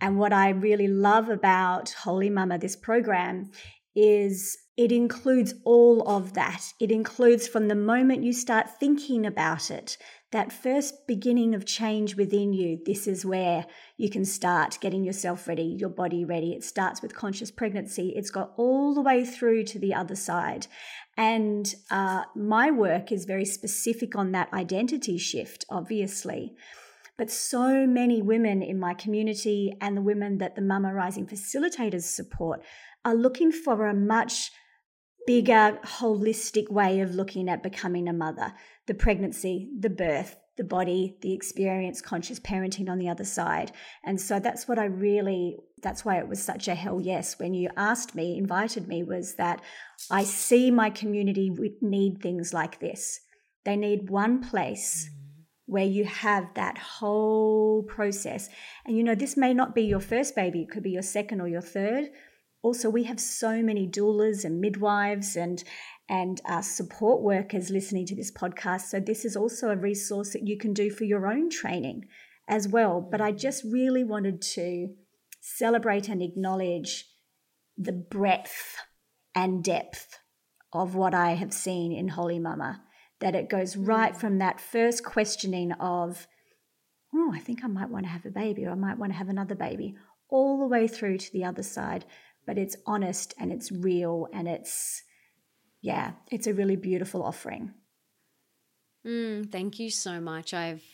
[0.00, 3.50] And what I really love about Wholy Mama, this program,
[3.94, 6.72] is it includes all of that.
[6.80, 9.98] It includes from the moment you start thinking about it,
[10.32, 13.66] that first beginning of change within you, this is where
[13.98, 16.54] you can start getting yourself ready, your body ready.
[16.54, 20.66] It starts with conscious pregnancy, it's got all the way through to the other side.
[21.14, 26.54] And uh, my work is very specific on that identity shift, obviously.
[27.18, 32.04] But so many women in my community and the women that the Mama Rising facilitators
[32.04, 32.62] support
[33.04, 34.52] are looking for a much
[35.30, 38.52] bigger, holistic way of looking at becoming a mother
[38.88, 43.70] the pregnancy, the birth, the body, the experience, conscious parenting on the other side.
[44.04, 47.54] And so that's what I really, that's why it was such a hell yes when
[47.54, 49.62] you asked me, invited me, was that
[50.10, 51.48] I see my community
[51.80, 53.20] need things like this.
[53.64, 55.08] They need one place.
[55.08, 55.16] Mm.
[55.66, 58.48] Where you have that whole process.
[58.84, 61.40] And you know, this may not be your first baby, it could be your second
[61.40, 62.08] or your third,
[62.62, 65.64] also we have so many doulas and midwives and
[66.08, 70.46] and uh, support workers listening to this podcast so this is also a resource that
[70.46, 72.04] you can do for your own training
[72.48, 74.88] as well but i just really wanted to
[75.40, 77.06] celebrate and acknowledge
[77.76, 78.76] the breadth
[79.34, 80.18] and depth
[80.72, 82.82] of what i have seen in wholy mama
[83.20, 84.16] that it goes right mm.
[84.16, 86.26] from that first questioning of
[87.14, 89.18] oh, I think I might want to have a baby or I might want to
[89.18, 89.96] have another baby,
[90.28, 92.04] all the way through to the other side.
[92.46, 95.02] But it's honest and it's real and it's,
[95.80, 97.72] yeah, it's a really beautiful offering.
[99.06, 100.52] Mm, thank you so much.
[100.52, 100.84] I've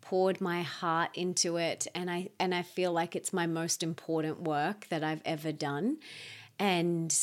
[0.00, 4.42] poured my heart into it and I and I feel like it's my most important
[4.42, 5.98] work that I've ever done
[6.58, 7.14] and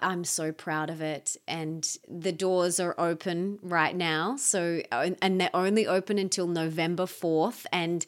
[0.00, 1.36] I'm so proud of it.
[1.46, 4.36] And the doors are open right now.
[4.36, 7.66] So, and they're only open until November 4th.
[7.72, 8.04] And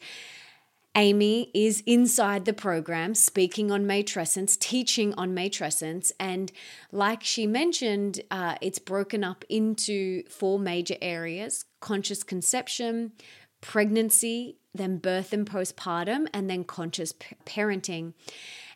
[0.95, 6.11] Amy is inside the program speaking on matrescence, teaching on matrescence.
[6.19, 6.51] And
[6.91, 13.11] like she mentioned, uh, it's broken up into four major areas conscious conception,
[13.59, 17.13] pregnancy, then birth and postpartum, and then conscious
[17.45, 18.13] parenting.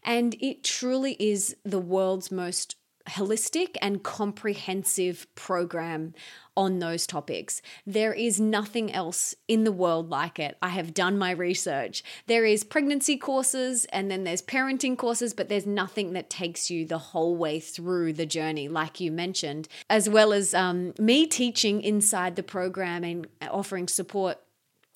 [0.03, 2.75] And it truly is the world's most
[3.09, 6.13] holistic and comprehensive program
[6.55, 7.61] on those topics.
[7.85, 10.57] There is nothing else in the world like it.
[10.61, 12.03] I have done my research.
[12.25, 16.85] There is pregnancy courses and then there's parenting courses, but there's nothing that takes you
[16.85, 21.81] the whole way through the journey, like you mentioned, as well as um, me teaching
[21.81, 24.39] inside the program and offering support.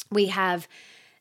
[0.09, 0.67] We have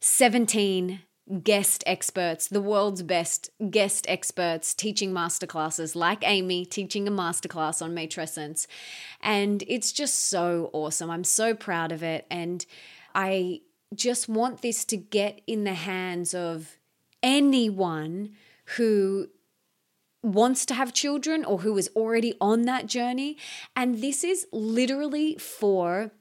[0.00, 1.00] 17
[1.42, 7.94] guest experts, the world's best guest experts teaching masterclasses, like Amy teaching a masterclass on
[7.94, 8.66] matrescence.
[9.20, 11.10] And it's just so awesome.
[11.10, 12.26] I'm so proud of it.
[12.30, 12.64] And
[13.14, 13.60] I
[13.94, 16.76] just want this to get in the hands of
[17.22, 18.32] anyone
[18.76, 19.28] who
[20.22, 23.36] wants to have children or who is already on that journey.
[23.74, 26.12] And this is literally for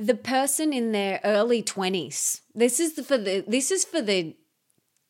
[0.00, 4.34] the person in their early 20s this is for the this is for the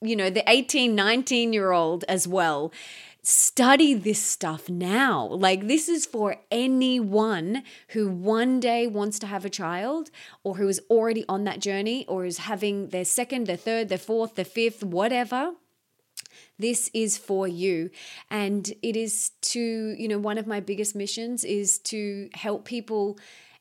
[0.03, 2.73] you know, the 18, 19 year old as well.
[3.23, 5.27] Study this stuff now.
[5.27, 10.11] Like, this is for anyone who one day wants to have a child
[10.43, 13.99] or who is already on that journey or is having their second, their third, their
[13.99, 15.53] fourth, their fifth, whatever.
[16.59, 17.91] This is for you.
[18.31, 23.19] And it is to, you know, one of my biggest missions is to help people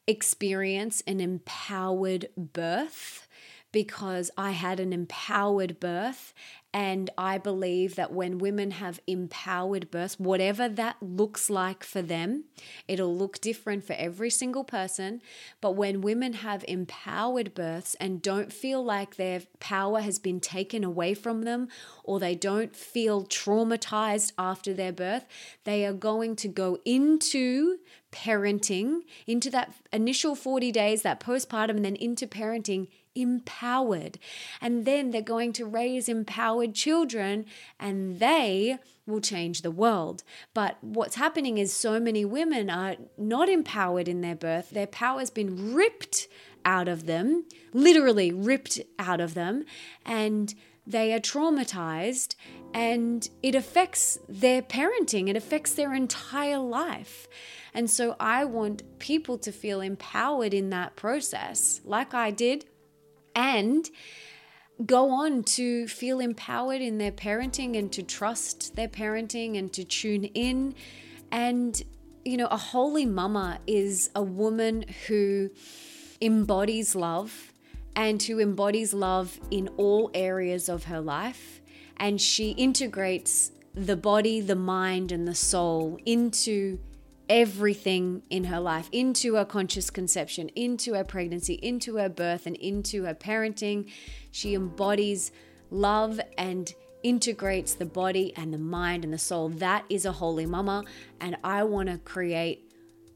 [0.10, 3.28] experience an empowered birth
[3.72, 6.34] because I had an empowered birth.
[6.72, 12.44] And I believe that when women have empowered births, whatever that looks like for them,
[12.88, 15.22] it'll look different for every single person.
[15.62, 20.84] But when women have empowered births and don't feel like their power has been taken
[20.84, 21.70] away from them,
[22.04, 25.26] or they don't feel traumatized after their birth,
[25.64, 27.80] they are going to go into
[28.12, 32.88] parenting, into that initial 40 days, that postpartum, and then into parenting
[33.22, 34.20] empowered.
[34.62, 37.46] And then they're going to raise empowered children
[37.80, 40.24] and they will change the world.
[40.54, 44.70] But what's happening is so many women are not empowered in their birth.
[44.70, 46.28] Their power has been ripped
[46.64, 49.66] out of them, literally ripped out of them.
[50.06, 50.54] And
[50.86, 52.36] they are traumatized
[52.74, 57.28] and it affects their parenting, it affects their entire life.
[57.74, 62.66] And so I want people to feel empowered in that process, like I did
[63.36, 63.90] and
[64.86, 69.84] go on to feel empowered in their parenting and to trust their parenting and to
[69.84, 70.74] tune in.
[71.32, 71.82] And,
[72.24, 75.50] you know, a wholy mama is a woman who
[76.22, 77.54] embodies love
[77.96, 81.62] and who embodies love in all areas of her life.
[81.98, 86.80] And she integrates the body, the mind, and the soul into
[87.30, 92.56] everything in her life into her conscious conception, into her pregnancy, into her birth, and
[92.58, 93.90] into her parenting.
[94.32, 95.32] She embodies
[95.70, 96.74] love and
[97.04, 99.50] integrates the body and the mind and the soul.
[99.50, 100.84] That is a wholy mama.
[101.22, 102.74] And I want to create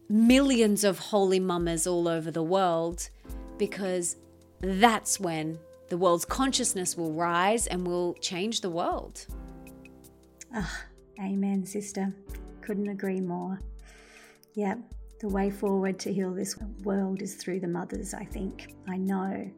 [0.08, 3.10] millions of wholy mamas all over the world
[3.58, 4.18] because
[4.62, 5.58] that's when
[5.90, 9.26] the world's consciousness will rise and will change the world.
[10.56, 10.72] Oh,
[11.20, 12.14] amen, sister.
[12.62, 13.60] Couldn't agree more.
[14.56, 14.76] Yeah,
[15.20, 18.74] the way forward to heal this world is through the mothers, I think.
[18.88, 19.50] I know.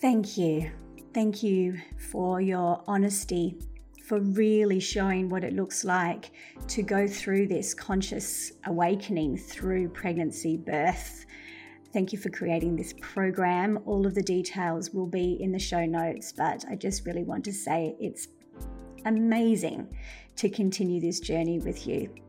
[0.00, 0.70] Thank you.
[1.14, 1.78] Thank you
[2.10, 3.58] for your honesty,
[4.04, 6.32] for really showing what it looks like
[6.68, 11.26] to go through this conscious awakening through pregnancy, birth.
[11.92, 13.78] Thank you for creating this program.
[13.84, 17.44] All of the details will be in the show notes, but I just really want
[17.44, 18.28] to say it's
[19.04, 19.94] amazing
[20.36, 22.21] to continue this journey with you.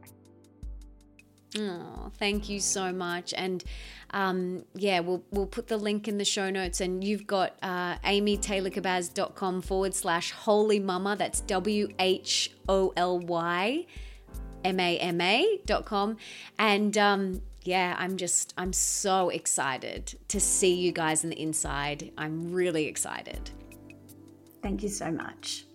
[1.55, 3.33] Oh, thank you so much.
[3.35, 3.63] And
[4.11, 6.81] um, yeah, we'll, we'll put the link in the show notes.
[6.81, 11.15] And you've got uh, amytaylorkabbaz.com forward slash wholy mama.
[11.15, 13.85] That's W H O L Y
[14.63, 16.17] M A M A dot com.
[16.57, 22.11] And um, yeah, I'm just, I'm so excited to see you guys on the inside.
[22.17, 23.51] I'm really excited.
[24.61, 25.65] Thank you so much.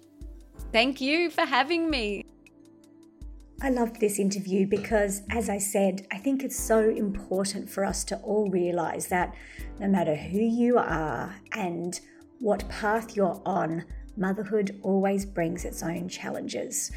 [0.73, 2.25] Thank you for having me.
[3.61, 8.05] I loved this interview because, as I said, I think it's so important for us
[8.05, 9.35] to all realize that
[9.81, 11.99] no matter who you are and
[12.39, 13.85] what path you're on,
[14.17, 16.93] motherhood always brings its own challenges.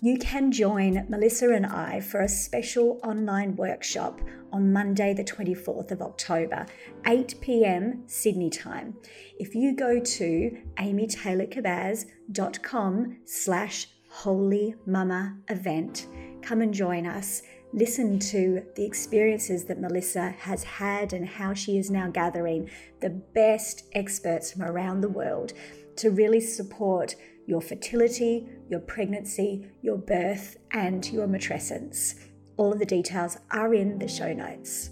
[0.00, 4.18] You can join Melissa and I for a special online workshop
[4.50, 6.64] on Monday, the 24th of October,
[7.06, 8.94] 8 pm Sydney time.
[9.38, 13.88] If you go to amytaylorkabbaz.com slash
[14.20, 16.06] Wholy Mama event.
[16.42, 17.42] Come and join us.
[17.72, 22.68] Listen to the experiences that Melissa has had and how she is now gathering
[23.00, 25.54] the best experts from around the world
[25.96, 32.14] to really support your fertility, your pregnancy, your birth, and your matrescence.
[32.56, 34.90] All of the details are in the show notes.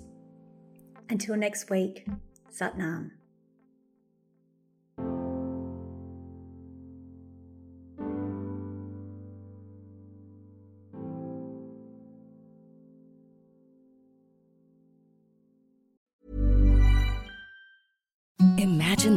[1.10, 2.06] Until next week,
[2.50, 3.10] Satnam.